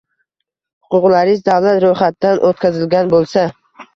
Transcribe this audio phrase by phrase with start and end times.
[0.95, 3.45] Huquqlariz davlat roʼyxatidan oʼtkazilgan boʼlsa